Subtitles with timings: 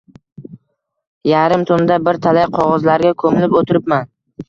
[1.33, 4.15] Yarim tunda bir talay qog'ozlarga ko'milib o'tiribman.